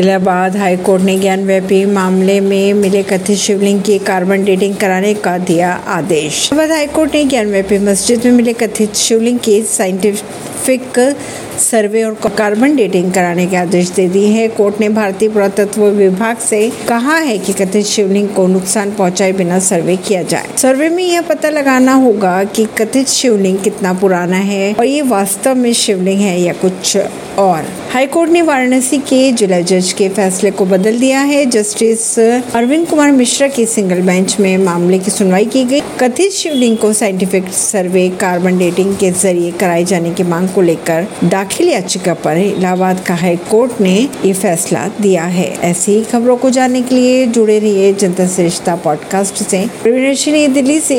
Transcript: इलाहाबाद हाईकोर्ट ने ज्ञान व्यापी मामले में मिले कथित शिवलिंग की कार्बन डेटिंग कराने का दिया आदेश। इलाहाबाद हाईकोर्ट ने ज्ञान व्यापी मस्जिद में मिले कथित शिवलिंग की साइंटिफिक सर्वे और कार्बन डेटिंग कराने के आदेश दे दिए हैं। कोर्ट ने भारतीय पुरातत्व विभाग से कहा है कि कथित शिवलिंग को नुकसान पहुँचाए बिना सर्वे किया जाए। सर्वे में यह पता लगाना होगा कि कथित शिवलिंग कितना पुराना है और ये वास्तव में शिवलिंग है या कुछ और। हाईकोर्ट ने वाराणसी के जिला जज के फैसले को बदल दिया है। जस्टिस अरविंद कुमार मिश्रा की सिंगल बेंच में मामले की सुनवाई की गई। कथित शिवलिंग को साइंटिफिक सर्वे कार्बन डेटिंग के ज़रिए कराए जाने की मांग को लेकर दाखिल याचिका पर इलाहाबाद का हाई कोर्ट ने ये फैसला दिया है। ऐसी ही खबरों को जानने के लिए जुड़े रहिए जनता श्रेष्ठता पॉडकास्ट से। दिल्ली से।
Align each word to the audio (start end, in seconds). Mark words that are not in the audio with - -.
इलाहाबाद 0.00 0.56
हाईकोर्ट 0.56 1.02
ने 1.02 1.18
ज्ञान 1.18 1.44
व्यापी 1.44 1.84
मामले 1.84 2.38
में 2.40 2.74
मिले 2.74 3.02
कथित 3.02 3.38
शिवलिंग 3.38 3.82
की 3.82 3.98
कार्बन 3.98 4.44
डेटिंग 4.44 4.76
कराने 4.76 5.14
का 5.14 5.36
दिया 5.38 5.72
आदेश। 5.86 6.48
इलाहाबाद 6.52 6.76
हाईकोर्ट 6.76 7.14
ने 7.14 7.24
ज्ञान 7.24 7.50
व्यापी 7.50 7.78
मस्जिद 7.78 8.24
में 8.24 8.32
मिले 8.32 8.52
कथित 8.52 8.94
शिवलिंग 8.94 9.38
की 9.38 9.62
साइंटिफिक 9.62 10.24
सर्वे 11.60 12.02
और 12.02 12.14
कार्बन 12.38 12.76
डेटिंग 12.76 13.12
कराने 13.12 13.46
के 13.46 13.56
आदेश 13.56 13.90
दे 13.90 14.08
दिए 14.08 14.26
हैं। 14.26 14.48
कोर्ट 14.50 14.80
ने 14.80 14.88
भारतीय 14.88 15.28
पुरातत्व 15.28 15.84
विभाग 15.84 16.36
से 16.36 16.72
कहा 16.88 17.16
है 17.16 17.38
कि 17.38 17.52
कथित 17.52 17.86
शिवलिंग 17.86 18.28
को 18.28 18.46
नुकसान 18.46 18.90
पहुँचाए 18.90 19.32
बिना 19.32 19.58
सर्वे 19.58 19.96
किया 19.96 20.22
जाए। 20.22 20.46
सर्वे 20.56 20.88
में 20.88 21.04
यह 21.04 21.22
पता 21.22 21.50
लगाना 21.50 21.92
होगा 21.92 22.44
कि 22.44 22.64
कथित 22.78 23.08
शिवलिंग 23.08 23.58
कितना 23.58 23.92
पुराना 23.92 24.36
है 24.36 24.72
और 24.74 24.84
ये 24.84 25.02
वास्तव 25.02 25.54
में 25.54 25.72
शिवलिंग 25.72 26.20
है 26.20 26.40
या 26.40 26.52
कुछ 26.52 26.96
और। 27.38 27.64
हाईकोर्ट 27.92 28.30
ने 28.30 28.42
वाराणसी 28.42 28.98
के 28.98 29.32
जिला 29.32 29.60
जज 29.60 29.92
के 29.92 30.08
फैसले 30.08 30.50
को 30.50 30.64
बदल 30.64 30.98
दिया 31.00 31.20
है। 31.20 31.46
जस्टिस 31.46 32.18
अरविंद 32.18 32.86
कुमार 32.86 33.12
मिश्रा 33.12 33.48
की 33.48 33.66
सिंगल 33.66 34.00
बेंच 34.00 34.36
में 34.40 34.58
मामले 34.58 34.98
की 34.98 35.10
सुनवाई 35.10 35.44
की 35.44 35.64
गई। 35.64 35.80
कथित 35.80 36.32
शिवलिंग 36.32 36.76
को 36.78 36.92
साइंटिफिक 36.92 37.48
सर्वे 37.48 38.08
कार्बन 38.08 38.58
डेटिंग 38.58 38.96
के 38.96 39.10
ज़रिए 39.10 39.50
कराए 39.50 39.84
जाने 39.84 40.10
की 40.10 40.22
मांग 40.22 40.48
को 40.58 40.62
लेकर 40.62 41.06
दाखिल 41.24 41.68
याचिका 41.68 42.14
पर 42.14 42.36
इलाहाबाद 42.36 43.04
का 43.06 43.14
हाई 43.14 43.36
कोर्ट 43.36 43.80
ने 43.80 44.08
ये 44.24 44.32
फैसला 44.32 44.88
दिया 45.00 45.24
है। 45.24 45.46
ऐसी 45.62 45.92
ही 45.92 46.04
खबरों 46.04 46.36
को 46.36 46.50
जानने 46.50 46.82
के 46.82 46.94
लिए 46.94 47.26
जुड़े 47.26 47.58
रहिए 47.58 47.92
जनता 47.92 48.26
श्रेष्ठता 48.26 48.74
पॉडकास्ट 48.76 49.34
से। 49.34 49.62
दिल्ली 50.48 50.80
से। 50.80 50.96